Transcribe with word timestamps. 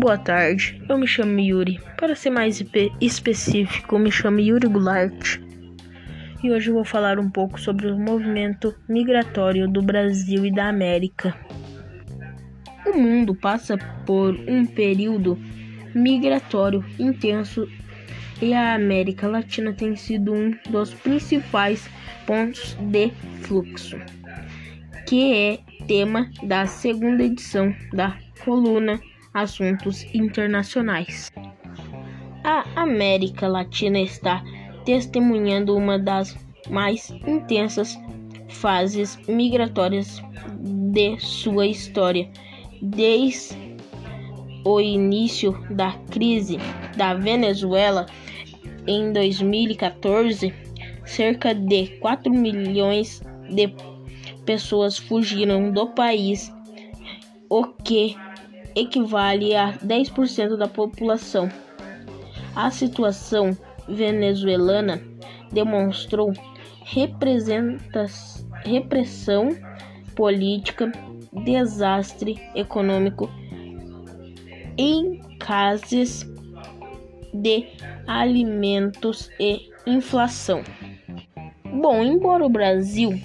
Boa 0.00 0.16
tarde, 0.16 0.82
eu 0.88 0.96
me 0.96 1.06
chamo 1.06 1.38
Yuri. 1.38 1.78
Para 1.98 2.14
ser 2.14 2.30
mais 2.30 2.64
específico, 3.02 3.98
me 3.98 4.10
chamo 4.10 4.40
Yuri 4.40 4.66
Goulart. 4.66 5.38
E 6.42 6.50
hoje 6.50 6.70
eu 6.70 6.74
vou 6.74 6.86
falar 6.86 7.18
um 7.18 7.28
pouco 7.28 7.60
sobre 7.60 7.86
o 7.86 7.98
movimento 7.98 8.74
migratório 8.88 9.68
do 9.68 9.82
Brasil 9.82 10.46
e 10.46 10.50
da 10.50 10.70
América. 10.70 11.36
O 12.86 12.96
mundo 12.96 13.34
passa 13.34 13.76
por 14.06 14.34
um 14.48 14.64
período 14.64 15.38
migratório 15.94 16.82
intenso 16.98 17.68
e 18.40 18.54
a 18.54 18.72
América 18.76 19.28
Latina 19.28 19.74
tem 19.74 19.96
sido 19.96 20.32
um 20.32 20.56
dos 20.70 20.94
principais 20.94 21.90
pontos 22.26 22.72
de 22.80 23.10
fluxo, 23.42 23.98
que 25.06 25.34
é 25.34 25.58
tema 25.86 26.30
da 26.42 26.64
segunda 26.64 27.22
edição 27.22 27.74
da 27.92 28.16
coluna 28.42 28.98
Assuntos 29.32 30.04
Internacionais. 30.14 31.30
A 32.42 32.64
América 32.82 33.46
Latina 33.46 34.00
está 34.00 34.42
testemunhando 34.84 35.76
uma 35.76 35.98
das 35.98 36.36
mais 36.68 37.10
intensas 37.26 37.98
fases 38.48 39.18
migratórias 39.28 40.22
de 40.92 41.18
sua 41.20 41.66
história, 41.66 42.30
desde 42.82 43.56
o 44.64 44.80
início 44.80 45.52
da 45.70 45.92
crise 46.10 46.58
da 46.96 47.14
Venezuela 47.14 48.06
em 48.86 49.12
2014, 49.12 50.52
cerca 51.04 51.54
de 51.54 51.98
4 51.98 52.32
milhões 52.32 53.22
de 53.48 53.72
pessoas 54.44 54.98
fugiram 54.98 55.70
do 55.70 55.86
país, 55.88 56.52
o 57.48 57.66
que 57.66 58.16
equivale 58.74 59.54
a 59.54 59.72
10% 59.72 60.56
da 60.56 60.68
população. 60.68 61.48
A 62.54 62.70
situação 62.70 63.56
venezuelana 63.88 65.00
demonstrou 65.52 66.32
repressão 68.64 69.50
política, 70.14 70.90
desastre 71.44 72.40
econômico, 72.54 73.30
encases 74.76 76.28
de 77.32 77.66
alimentos 78.06 79.30
e 79.38 79.70
inflação. 79.86 80.62
Bom, 81.64 82.02
embora 82.02 82.44
o 82.44 82.50
Brasil 82.50 83.20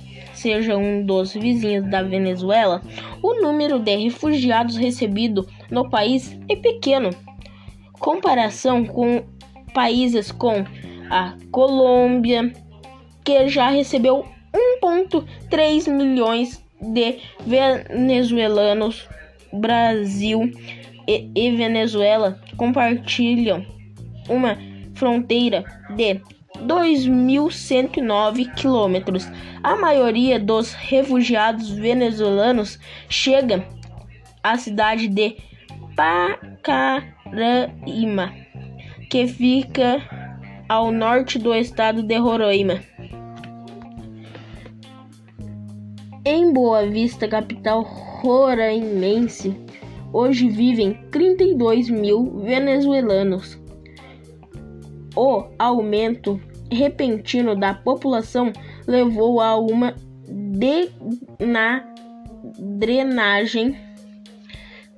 seja 0.46 0.78
um 0.78 1.04
dos 1.04 1.34
vizinhos 1.34 1.90
da 1.90 2.04
Venezuela, 2.04 2.80
o 3.20 3.42
número 3.42 3.80
de 3.80 3.96
refugiados 3.96 4.78
recebido 4.78 5.48
no 5.72 5.90
país 5.90 6.40
é 6.48 6.56
pequeno. 6.56 7.10
Comparação 7.94 8.86
com 8.86 9.24
países 9.74 10.32
com 10.32 10.64
a 11.10 11.34
Colômbia, 11.50 12.54
que 13.24 13.48
já 13.48 13.70
recebeu 13.70 14.24
1,3 14.84 15.90
milhões 15.90 16.64
de 16.80 17.18
venezuelanos, 17.44 19.08
Brasil 19.52 20.52
e, 21.08 21.32
e 21.34 21.56
Venezuela 21.56 22.40
compartilham 22.56 23.66
uma 24.30 24.56
fronteira 24.94 25.64
de 25.96 26.22
2.109 26.58 28.54
quilômetros. 28.54 29.28
A 29.64 29.76
maioria 29.76 30.40
dos 30.40 30.74
refugiados 30.74 31.70
venezuelanos 31.72 32.80
chega 33.10 33.66
à 34.44 34.58
cidade 34.58 35.08
de 35.08 35.38
Pacaraima, 35.96 37.14
que 39.10 39.28
fica 39.28 40.02
ao 40.68 40.92
norte 40.92 41.40
do 41.40 41.54
estado 41.54 42.04
de 42.04 42.18
Roraima. 42.18 42.82
Em 46.24 46.52
Boa 46.52 46.88
Vista, 46.88 47.28
capital 47.28 47.84
roraimense, 47.84 49.56
hoje 50.12 50.50
vivem 50.50 50.94
32 51.12 51.90
mil 51.90 52.42
venezuelanos. 52.42 53.65
O 55.16 55.46
aumento 55.58 56.40
repentino 56.70 57.56
da 57.56 57.74
população 57.74 58.52
levou 58.88 59.40
a 59.40 59.56
uma 59.56 59.96
drenagem 62.60 63.78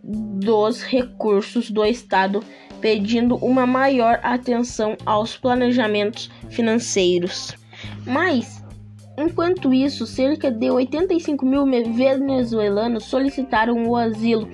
dos 0.03 0.81
recursos 0.83 1.69
do 1.69 1.83
Estado, 1.85 2.41
pedindo 2.79 3.35
uma 3.37 3.65
maior 3.67 4.19
atenção 4.23 4.95
aos 5.05 5.35
planejamentos 5.35 6.31
financeiros. 6.49 7.55
Mas, 8.05 8.63
enquanto 9.17 9.73
isso, 9.73 10.05
cerca 10.05 10.49
de 10.49 10.69
85 10.69 11.45
mil 11.45 11.65
venezuelanos 11.65 13.05
solicitaram 13.05 13.87
o 13.87 13.95
asilo 13.95 14.47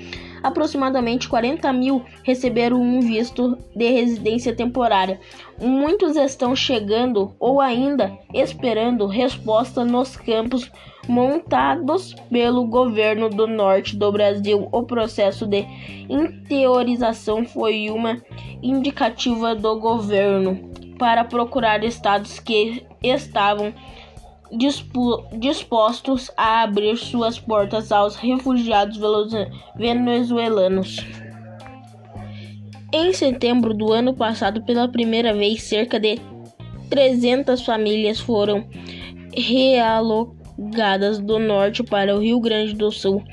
aproximadamente 0.44 1.30
40 1.30 1.72
mil 1.72 2.04
receberam 2.22 2.80
um 2.80 3.00
visto 3.00 3.58
de 3.74 3.90
residência 3.90 4.54
temporária. 4.54 5.20
Muitos 5.60 6.18
estão 6.18 6.56
chegando 6.56 7.34
ou 7.40 7.62
ainda 7.62 8.12
esperando 8.34 9.08
resposta 9.08 9.86
nos 9.86 10.18
campos 10.18 10.70
montados 11.08 12.14
pelo 12.30 12.66
governo 12.66 13.30
do 13.30 13.48
norte 13.48 13.96
do 13.96 14.12
Brasil. 14.12 14.68
O 14.72 14.84
processo 14.84 15.48
de 15.48 15.66
interiorização 16.10 17.46
foi 17.46 17.90
uma 17.90 18.22
indicativa 18.62 19.56
do 19.56 19.80
governo 19.80 20.72
para 20.98 21.24
procurar 21.24 21.84
estados 21.84 22.40
que 22.40 22.86
estavam 23.02 23.74
dispostos 24.58 26.32
a 26.38 26.64
abrir 26.64 26.98
suas 26.98 27.40
portas 27.40 27.92
aos 27.92 28.16
refugiados 28.16 29.00
venezuelanos. 29.76 30.98
Em 32.92 33.12
setembro 33.12 33.74
do 33.74 33.92
ano 33.92 34.14
passado, 34.14 34.62
pela 34.64 34.88
primeira 34.88 35.34
vez, 35.34 35.64
cerca 35.64 36.00
de 36.00 36.20
300 36.90 37.66
famílias 37.66 38.20
foram 38.20 38.68
realocadas 39.36 41.18
do 41.18 41.40
norte 41.40 41.82
para 41.84 42.16
o 42.16 42.20
Rio 42.20 42.40
Grande 42.40 42.74
do 42.74 42.92
Sul. 42.92 43.24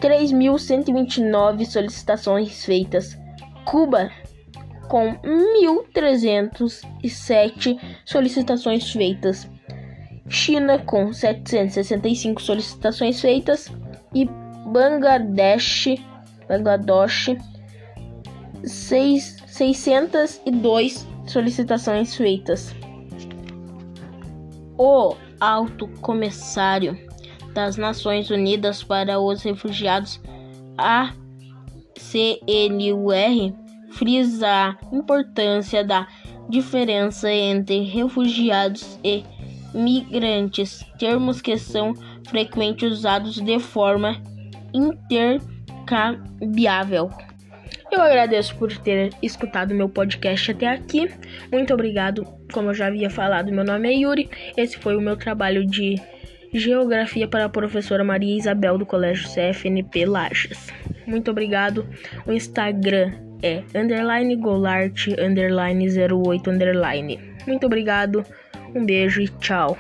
3.129 0.00 1.66
solicitações 1.66 2.64
feitas, 2.64 3.19
Cuba 3.64 4.12
com 4.88 5.14
1.307 5.23 7.78
solicitações 8.05 8.90
feitas. 8.90 9.49
China 10.30 10.78
com 10.78 11.12
765 11.12 12.40
solicitações 12.40 13.20
feitas 13.20 13.68
e 14.14 14.26
Bangladesh, 14.66 15.96
Bangladesh 16.48 17.36
6, 18.64 19.36
602 19.48 21.06
solicitações 21.26 22.14
feitas. 22.14 22.72
O 24.78 25.16
alto 25.40 25.88
comissário 26.00 26.96
das 27.52 27.76
Nações 27.76 28.30
Unidas 28.30 28.84
para 28.84 29.20
os 29.20 29.42
Refugiados, 29.42 30.20
a 30.78 31.12
CNUR, 31.98 33.52
frisa 33.90 34.46
a 34.46 34.76
importância 34.92 35.82
da 35.84 36.06
diferença 36.48 37.30
entre 37.30 37.82
refugiados 37.82 38.98
e 39.02 39.24
migrantes, 39.75 40.84
termos 40.99 41.40
que 41.40 41.56
são 41.56 41.94
frequentemente 42.28 42.84
usados 42.87 43.40
de 43.40 43.58
forma 43.58 44.20
intercambiável. 44.72 47.11
Eu 47.90 48.02
agradeço 48.02 48.55
por 48.56 48.70
ter 48.78 49.12
escutado 49.20 49.75
meu 49.75 49.88
podcast 49.88 50.52
até 50.52 50.69
aqui. 50.69 51.11
Muito 51.50 51.75
obrigado. 51.75 52.25
Como 52.52 52.70
eu 52.70 52.75
já 52.75 52.87
havia 52.87 53.11
falado, 53.11 53.50
meu 53.50 53.64
nome 53.64 53.88
é 53.88 53.94
Yuri. 53.99 54.31
Esse 54.56 54.78
foi 54.78 54.96
o 54.96 55.00
meu 55.00 55.17
trabalho 55.17 55.67
de 55.67 55.96
Geografia 56.52 57.28
para 57.28 57.44
a 57.44 57.49
professora 57.49 58.02
Maria 58.02 58.37
Isabel 58.37 58.76
do 58.76 58.84
Colégio 58.84 59.28
CFNP 59.28 60.05
Lages. 60.05 60.66
Muito 61.06 61.31
obrigado. 61.31 61.87
O 62.26 62.32
Instagram 62.32 63.12
é 63.40 63.62
underline 63.75 64.34
golart 64.34 65.06
underline 65.19 65.87
08 65.88 66.50
underline. 66.50 67.20
Muito 67.46 67.66
obrigado. 67.66 68.25
Um 68.75 68.84
beijo 68.84 69.20
e 69.20 69.28
tchau. 69.28 69.76